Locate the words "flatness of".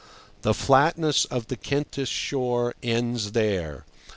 0.55-1.45